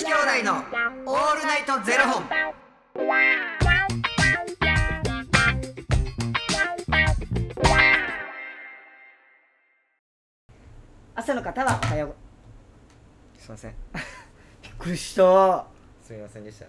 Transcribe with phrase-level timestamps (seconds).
[0.00, 2.24] 子兄弟のオールナイトゼロ本。
[11.14, 12.14] 朝の方はおはよう。
[13.38, 13.74] すいません。
[14.62, 15.66] びっくりした。
[16.02, 16.64] すみませんでした。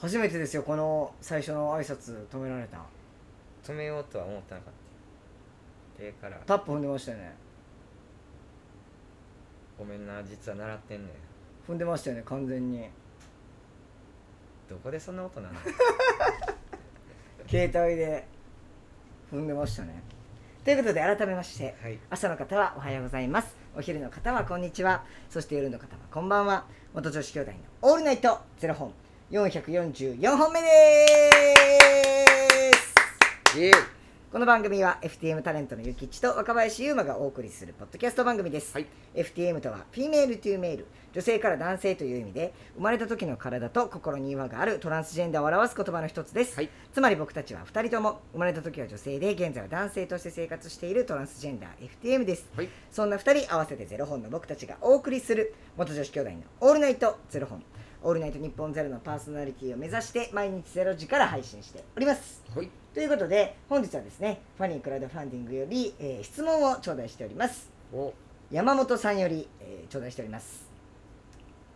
[0.00, 2.78] 初めてですよこの最初の挨拶止められた。
[3.62, 4.72] 止めようとは思ってなかっ
[5.96, 6.02] た。
[6.02, 6.36] 手から。
[6.46, 7.32] タップ踏んでましたよね。
[9.78, 11.31] ごめんな実は習ってんねん
[11.68, 12.88] 踏んでましたよね完全に。
[14.68, 15.54] どこでそんなことなの
[17.48, 18.26] 携帯で
[19.30, 20.02] 踏んでましたね。
[20.64, 21.98] ということで改めましてはい。
[22.10, 23.54] 朝の方はおはようございます。
[23.76, 25.04] お昼の方はこんにちは。
[25.30, 26.66] そして夜の方はこんばんは。
[26.94, 28.92] 元女子兄弟のオールナイトゼロ本。
[29.30, 30.68] 444本目で
[33.52, 33.58] す。
[33.58, 34.01] イエーイ
[34.32, 38.86] この番組は FTM タレントのゆきちと若林優馬がお送りするポッドキャスト番組です、はい。
[39.14, 40.86] FTM とは female to male。
[41.12, 46.70] 女性から男性という意味で生まれた時の体と心に違和があるトランスジェンダーを表す言葉の一つです、はい。
[46.94, 52.50] つまり僕たちは2人とも生まれた時は女性で現在は男性として生活しているトランスジェンダー FTM です。
[52.56, 52.70] はい。
[52.90, 57.62] そんな2人合わせてゼロ本の僕たちがお送りする元女子兄弟のオールナイトゼロ本。
[58.02, 62.42] オールナイトニッポンゼロのパーソナリティを目指して毎日ゼロ時から配信しております。
[62.56, 67.70] はいということで本日はですねファニークラウドファンディングより、えー質問を頂戴しております。
[67.92, 68.12] お。
[68.50, 70.68] 山本さんより、えー頂戴しております。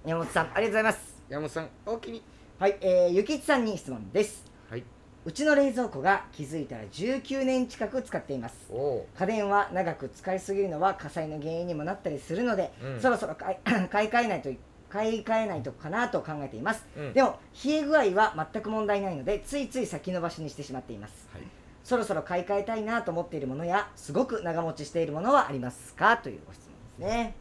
[0.04, 1.22] 山本さんありがとうございます。
[1.30, 2.22] 山本さんおおきに。
[2.58, 4.44] はい、えー、ゆきちさんに質問です。
[4.68, 4.84] はい。
[5.24, 8.70] うちの冷蔵庫が気づいたら19年近く使っています。
[9.18, 13.00] 家電は長く使いすぎるのは火災の原因にもなったりするので、うん。
[13.00, 13.56] そろそろ買い
[13.88, 14.50] 買い替えないと
[14.88, 17.12] 買い替えないとかなと考えています、うん。
[17.12, 21.28] でも冷え具合は全く問題ないのでついつい先延ばしにしてしまっています。
[21.32, 21.42] はい。
[21.84, 26.16] そろそろ買い替えたいなと思っているものやすごく長持ちしているものはありますか？
[26.16, 26.62] というご質
[26.98, 27.34] 問ですね。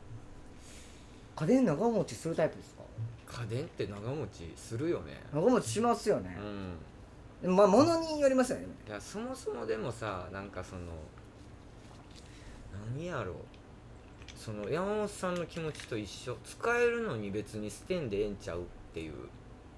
[1.35, 3.41] 家電長持ちするタイプですか？
[3.43, 5.21] 家電って長持ちするよね。
[5.33, 6.38] 長持ちしますよね。
[7.43, 7.55] う、ん。
[7.55, 10.81] まあ物によりますよねいやそもそもでもさなんかその
[12.95, 13.35] 何やろう
[14.35, 18.63] その山本さんの気持ちと一緒使えるのに別に捨てんでええんちゃうっ
[18.94, 19.13] ていう。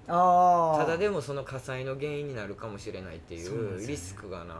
[0.08, 4.54] ああただでもその火災の原因になるかもしれないっていうリスクがな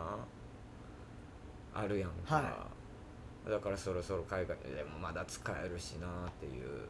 [1.74, 2.66] あるやんか、は
[3.48, 6.88] だからそろそろ海外でもまだ使えるしなっていう。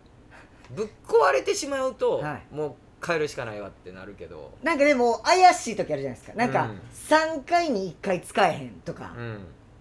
[0.74, 2.54] ぶっ壊れてしまうと、はい。
[2.54, 4.52] もう変えるしかないわってなるけど。
[4.62, 6.36] なんかでも怪しい時あるじゃないですか。
[6.36, 6.80] なんかうん。
[6.92, 9.38] 3回に1回使えへんとか、うん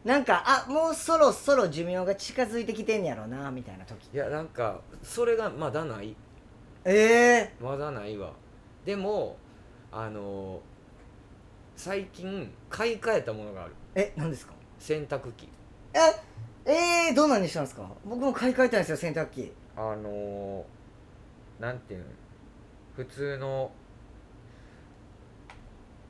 [0.08, 4.08] なんかあもうそろそろ寿命が近づいてきてんやろうなみたいな時。
[4.14, 6.16] いやなんかそれがまだない。
[6.86, 8.32] ええまだないわ。
[8.86, 9.36] でも
[9.92, 10.62] あの
[11.76, 13.74] 最近買い替えたものがある。
[13.96, 14.54] え何ですか？
[14.80, 15.50] 洗濯機。
[15.94, 16.00] え
[17.10, 17.92] えー、どんなんにしたんですか？
[18.06, 19.52] 僕も買い替えたいんですよ洗濯機。
[19.76, 20.66] あの
[21.60, 22.06] なんていうの？
[22.96, 23.72] 普通の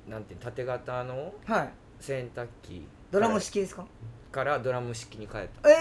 [0.07, 1.69] なんていうの縦型のはい。
[1.99, 3.85] 洗濯機ドラム式ですか？
[4.31, 5.69] からドラム式に変えた。
[5.69, 5.75] え？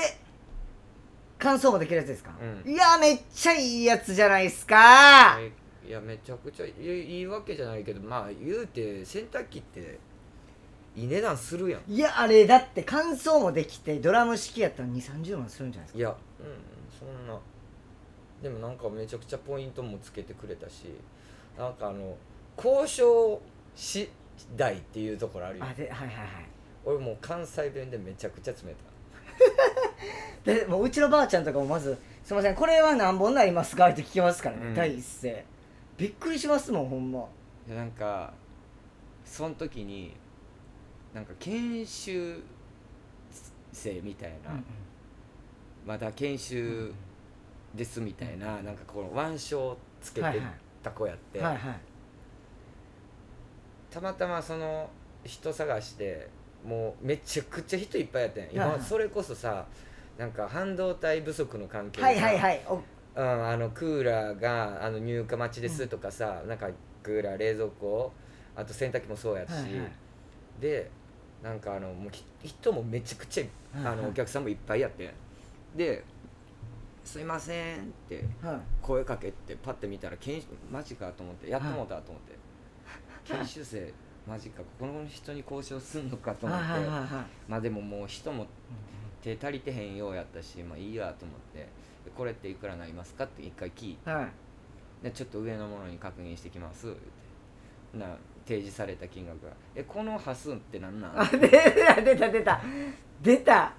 [1.39, 2.33] 乾燥もできるやつですか、
[2.65, 2.73] うん。
[2.73, 5.39] いやめっちゃいいやつじゃないですか？
[5.39, 5.53] え
[5.89, 5.91] い。
[5.91, 9.99] やめちゃくちゃいいいいわけじゃないけどまあ言うて洗濯機って
[10.97, 11.93] いい値段するやん。
[11.93, 15.99] いやあれだって乾燥もできてドラム式やったら2 3 0万するんじゃないですか？
[15.99, 16.17] いやうん
[16.99, 17.39] そんな。
[18.43, 20.85] でもなんかめちゃくちゃポイントもつけてくれたし
[21.59, 22.17] なんかあの
[22.57, 23.41] 交渉
[23.75, 24.09] 次
[24.57, 26.27] 第っていうところあるよあではいはいはい
[26.87, 28.87] 俺もう関西弁でめちゃくちゃ詰めた。
[30.61, 34.75] でもううちのばあちゃんとかもまず「すいませんこれは何本になりますか?」って聞きますからね、うん。
[34.75, 35.45] 第一声。
[35.99, 37.27] びっくりしますもんほんま。
[37.69, 38.33] でなんか
[39.25, 40.17] その時に
[41.13, 42.41] なんか研修
[43.73, 44.51] 生みたいな、
[45.85, 46.93] まだ研修
[47.75, 50.47] ですみたいな、なんかこの腕章つけてはいはい
[50.83, 51.81] た子やって、はいはい。
[53.91, 54.89] たまたまその
[55.25, 56.29] 人探して
[56.65, 58.45] もうめちゃくちゃ人いっぱいやったん。
[58.53, 59.67] 今それこそさ
[60.19, 62.63] なんか半導体不足の関係ではいさはいはい。
[62.69, 62.75] お。
[63.17, 66.69] うん、あのクーラーがあの入荷待ちですとかさ、なんか
[67.03, 68.13] クーラー冷蔵庫
[68.55, 69.73] あと洗濯機もそうやし、はいはい。
[70.61, 70.91] で
[71.43, 73.45] なんかあのもうひ人もめちゃくちゃ、
[73.79, 73.95] はいはい。
[73.95, 75.15] あのお客さんもいっぱいやって
[75.75, 76.05] で
[77.05, 78.61] 「すいません」ってはい。
[78.83, 82.37] 声かけてパッて見たら研修マジかと思ってやってもうたと思って、
[83.25, 83.93] 研修生
[84.27, 87.09] マジかここの人に交渉すんのかと思って、はいはいはいはい。
[87.49, 88.47] まあでももう人も
[89.23, 91.59] 手足りてへんようやったしまあいいやと思って。
[91.59, 94.11] でこれっていくらなりますかって一回聞いて。
[94.11, 94.29] はい。
[95.05, 97.99] でちょっと上のものに確認してきます言って。
[97.99, 102.61] な提示された金額が「えこの端数ってなんなん?」あ出た出た出た。
[103.23, 103.73] 出た。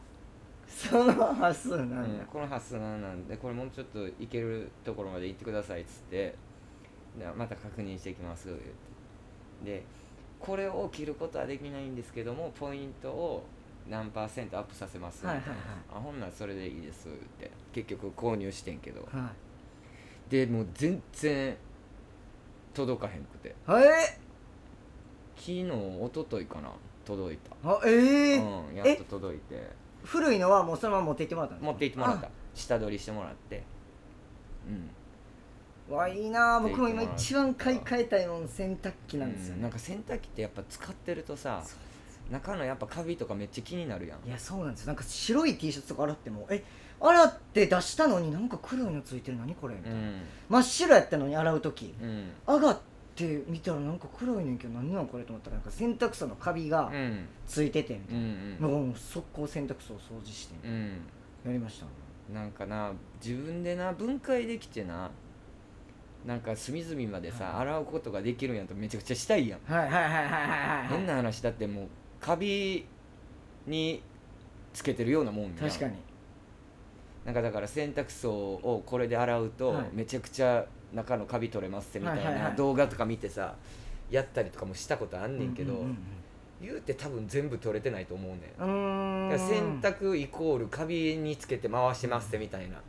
[0.68, 6.36] その発数なんだ、うんこの発想なんでこれもうちょっといけるところまで行ってくださいっつって。
[7.18, 8.66] でまた確認していきます言って。
[9.64, 9.84] で
[10.40, 13.46] これを切ることはできないんですけどもポイントを
[13.90, 15.68] 何パーセントアップさせますみたいな、はいはいはい。
[15.96, 17.52] あほんならそれでいいですって。
[17.74, 19.02] 結局購入してんけど。
[19.12, 19.32] は
[20.30, 21.56] でもう全然
[22.74, 23.50] 届かへんくて。
[23.50, 23.54] い。
[23.70, 24.20] え
[25.36, 26.72] 昨日一昨日かな。
[27.06, 29.72] 届いた、あええうんやっと届いて。
[30.04, 32.30] 古いのはもうそのまま持って行ってもらった持って行ってもらった。
[32.54, 33.64] 下取りしてもらって。
[34.68, 34.90] うん
[35.90, 39.52] わいいな僕も今一番買い替えたいもん洗濯機なんですよ。
[39.52, 39.62] ね、うん。
[39.64, 41.64] なんか洗濯機ってやっぱ使ってるとさ
[42.30, 44.28] 中のやっぱカビとかめっちゃ気になるやん。
[44.28, 44.88] いやそうなんですよ。
[44.88, 46.64] なんか白い T シャツとか洗ってもえ
[47.00, 50.22] 洗って出したのになんか黒いのついてる何これみたいな、うん。
[50.50, 51.96] 真っ白やったのに洗う時。
[52.02, 52.32] うん。
[52.46, 52.80] 上がっ
[53.16, 57.28] て見たらなんか黒いねんけど何なんこれと思ったらなんか洗濯槽のカビがうん。
[57.48, 61.02] ついててみたういんな、なんかもう速攻洗濯槽を掃除してうん。
[61.46, 61.86] やりました。
[61.86, 61.92] ね
[62.34, 62.92] なんかな
[63.24, 65.10] 自分でな分解できてな
[66.28, 71.88] なんか隅々までさ、はい洗うことができるんやとめちゃくちゃしたいやん、はいはいはいはいはいはい変な話だってもう
[72.20, 72.86] カビ
[73.66, 74.04] に
[74.74, 75.54] つけてるようなもんやん。
[75.54, 75.96] 確かに。
[77.26, 79.86] なんかだから洗濯槽をこれで洗うとはい。
[79.94, 82.58] めちゃくちゃ中のカビ取れますってみたいはいはいはない。
[82.58, 83.56] 動画とか見てさ
[84.12, 85.98] やったりとかもしたことあんねんけど、うんうん
[86.60, 88.64] 言うて多分全部取れてないと思うねん。
[88.64, 92.82] うんうーんだから洗濯イコールカビにつけて回してますってみたいな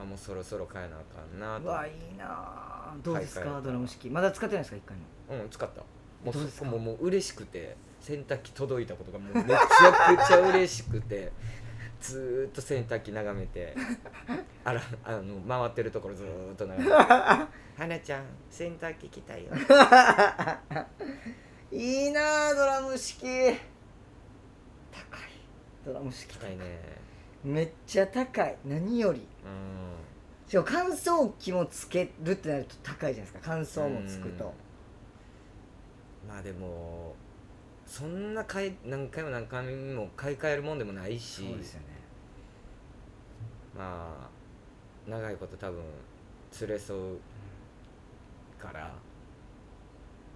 [0.00, 1.64] あもうそろそろ変えなあかんなと。
[1.64, 2.94] うわいいなあ。
[3.02, 4.76] どうですか、買い替えたドラム式まだ使ってないですか？
[4.76, 5.02] 一回も。
[5.42, 5.80] うん使った。
[6.24, 6.64] もうどうですか？
[6.66, 11.32] そこももう嬉しくて洗濯機届いたことがもう めちゃくちゃ嬉しくて
[12.00, 13.74] ずーっと洗濯機眺めて
[14.64, 17.48] あらあの回ってるところずーっと眺めて「は
[17.88, 19.46] なちゃん洗濯機来たよ」
[21.72, 23.26] いいなあドラム式。
[23.26, 23.58] 高い。
[25.84, 26.78] ドラム式来たいね
[27.44, 28.56] めっちゃ高い。
[28.64, 29.20] 何より。
[29.44, 30.48] うん。
[30.48, 33.38] しかも乾燥機もつけるってなると高いじゃないですか。
[33.42, 34.52] 乾燥もつくと。
[36.26, 37.14] まあでも
[37.86, 41.46] そんな買い何回も何回も買い替えるもんでもないし。
[41.46, 41.86] そうですよね。
[43.76, 44.28] ま
[45.06, 45.82] あ長いこと多分
[46.60, 47.18] 連れそう
[48.58, 48.92] から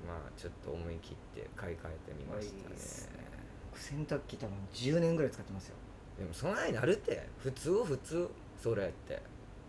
[0.07, 2.75] まあちょっと思い切って買い替えてみましたね。
[2.75, 2.79] ね。
[3.71, 5.77] 僕洗濯機多分10年ぐらい使ってますよ
[6.19, 7.27] でもそんなになるって。
[7.39, 8.29] 普通普通。
[8.63, 9.23] それって。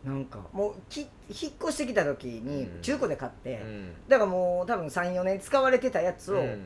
[0.04, 0.40] なんか。
[0.52, 2.82] もうき引っ越してきた時にうん。
[2.82, 3.94] 中古で買って、うん。
[4.08, 6.66] だからもう多分34年使われてたやつを、うん。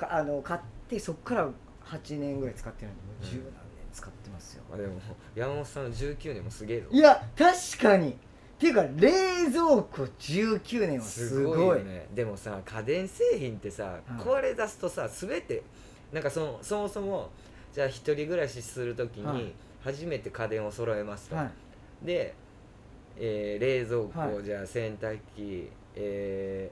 [0.00, 1.48] かあの買ってそっから
[1.84, 3.52] 8年ぐらい使ってるんでもう十何年
[3.92, 5.00] 使ってますよ、まあでも
[5.34, 6.88] 山本さんの19年もすげえぞ。
[6.90, 8.10] いや確かに。
[8.10, 8.14] っ
[8.60, 11.78] ていうか冷蔵庫19年はすごい。
[11.78, 12.06] よね。
[12.14, 15.62] でもさ家電製品ってさ、はい壊れ出すとさ全て
[16.12, 17.30] なんかそのそもそも
[17.72, 19.36] じゃあ一人暮らしする時はい。
[19.36, 21.50] に初めて家電を揃えますと、は
[22.02, 22.06] い。
[22.06, 22.34] で、
[23.18, 24.44] えー冷蔵庫、はい。
[24.44, 26.70] じゃあ洗濯機、え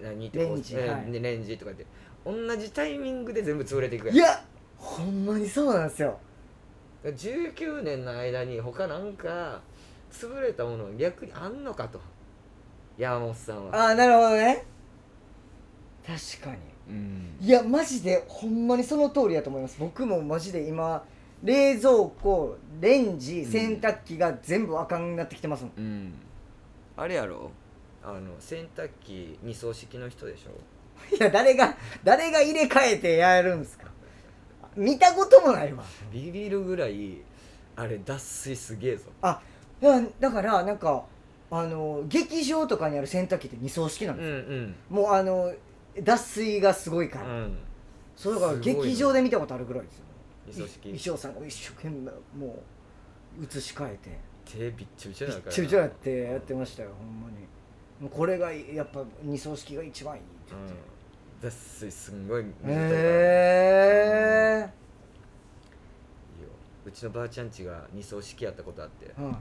[0.00, 0.30] ー何？
[0.30, 1.86] レンジレンジとかって
[2.24, 4.16] 同じタイミングで全部潰れていくやん。
[4.16, 4.44] いや
[4.76, 6.18] ほんまにそうなんですよ。
[7.04, 9.60] 19年の間に他なんか
[10.12, 12.00] 潰れたもの逆にあんのかと。
[12.98, 13.76] 山本さんは。
[13.76, 14.64] ああなるほどね
[16.06, 16.56] 確か
[16.88, 17.36] うん。
[17.40, 19.76] にいやマジでほんまにその通りだと思います。
[19.78, 21.02] 僕もマジで今
[21.42, 21.90] 冷蔵
[22.22, 23.50] 庫レンジうん。
[23.50, 26.14] 洗濯機が全部あかんなってきてますもん、うん。
[26.96, 27.50] あれやろ？
[28.04, 31.16] あの洗濯機二層式の人でしょ？
[31.16, 33.86] いや誰が誰が入れ替えてやるんですか。
[34.76, 35.82] 見たこともないわ。
[36.12, 37.18] ビビるぐらい
[37.74, 39.10] あれ脱水すげえぞ。
[39.82, 41.04] いやだからなんか
[41.50, 44.74] あの劇場とかにある洗濯機って二層式なんうですよ、んうん。
[44.88, 45.52] もうあの
[46.02, 47.56] 脱水がすごいから、うん。
[48.14, 49.90] そうだから劇場で見たことあるぐらいで
[50.52, 50.66] すよ。
[50.82, 52.62] 衣装さんが一生懸命も
[53.40, 54.18] う移し替えて。
[54.44, 57.36] 手びっちょびちょびだからっちょびちょやってやってましたよほんまに。
[58.00, 60.78] もうこれがやっぱ二層式が一番いいって言って、うん。
[61.42, 64.70] 脱水すんごいへえ
[66.38, 66.50] いいよ。
[66.84, 69.12] うちのばあちゃん家が二層式やったことあって。
[69.18, 69.36] うん。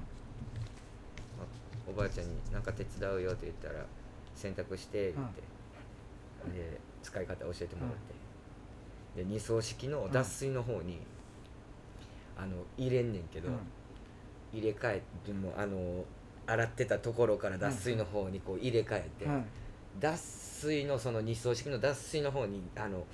[1.87, 3.85] おばあちゃんに「なんか手伝うよ」って言ったら
[4.35, 5.17] 「洗濯して」って。
[5.17, 5.43] 言って、
[6.53, 7.93] で使い方教えてもらっ
[9.15, 10.99] て、で二層式の脱水の方に、
[12.37, 13.49] あの入れんねんけど、
[14.53, 16.03] 入れ替えてもあの
[16.47, 19.45] 洗ってたところから脱水の方にこう入れ替えて、うん。
[19.99, 23.05] 脱水のその二層式の脱水の方にあの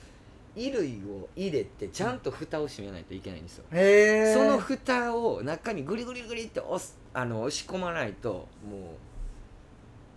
[0.55, 8.79] 衣類を入れてちゃんと蓋を閉めないといけないんですよ、へえその蓋を中にグリグリグリって押すあの押し込まないともう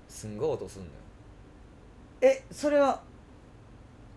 [0.08, 0.92] すんごい音すんのよ
[2.26, 3.02] えそれは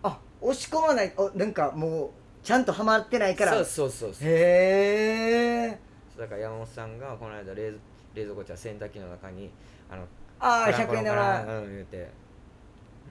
[0.02, 1.12] あ押し込まない。
[1.16, 2.10] おなんかもう
[2.42, 3.52] ちゃんとハマってないから。
[3.52, 4.28] そうそうそうそう。
[4.28, 5.78] へえ
[6.18, 7.72] だから山本さんがこの間冷
[8.14, 9.50] 冷蔵庫じゃ洗濯機の中に
[9.90, 10.02] あの
[10.40, 11.40] ああカランコ100円玉。
[11.42, 12.10] うん言うて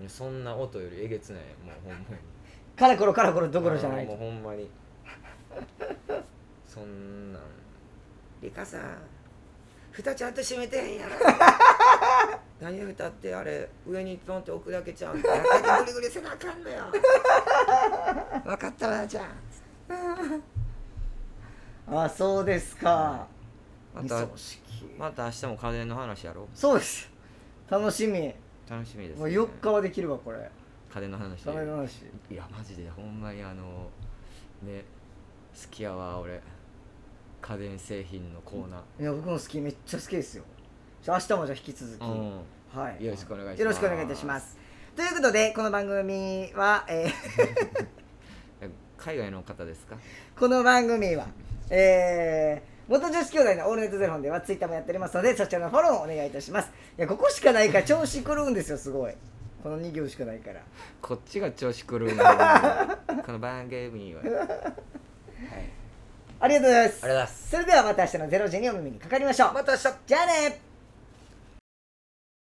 [0.07, 1.41] そんな音よりえげつない。
[1.63, 2.05] もうほんまに。
[2.75, 4.05] カラコロカラコロどころじゃない。
[4.05, 4.67] もうほんまに。
[6.67, 7.41] そんなん。
[8.41, 8.81] リカさん
[9.91, 11.15] 蓋ちゃんと閉めてへんやろ
[12.59, 16.85] 何蓋ってあれ上にポンって置くだけちゃうんだグリグリせなあかんのよ。
[18.43, 19.29] 分かったわじゃ
[19.89, 19.95] あ。
[22.05, 23.27] あそうですか。
[23.93, 24.27] また
[24.97, 27.09] また明日も家電の話やろそうです。
[27.69, 28.33] 楽しみ。
[28.69, 30.49] 楽しみです、もう4日はできるわこれ。
[30.93, 32.05] 家電の話の話。
[32.29, 33.89] いやマジでほんまにあの
[34.63, 34.83] ね
[35.53, 36.41] 好きやわ俺
[37.41, 40.43] 家電製品のコーナいや僕も好きめっちゃ好きですよ
[41.05, 43.05] 明日もじゃあ引き続き、はい。
[43.05, 43.59] よろしくお願いします。
[43.61, 44.57] よろしくお願いいたします。
[44.95, 47.87] ということでこの番組は、えー
[48.97, 49.95] 海外の方ですか？
[50.37, 51.27] この番組は、
[51.69, 56.71] えー、元女子兄弟のオールネットゼロ本ではツイッターもやっておりますのでそちらのフォローをお願いいたします。
[56.97, 59.13] いやここしかないから調子狂うんですよすごい。
[59.63, 60.61] この2行しかないから。
[61.01, 62.97] こっちが調子狂うな。
[63.25, 64.29] この番組は、はい、
[66.39, 67.05] ありがとうございます。
[67.05, 67.49] ありがとうございます。
[67.51, 69.53] それではまた明日の0時にお耳にかかりましょう。
[69.53, 69.83] また明日。
[70.07, 70.61] じゃあね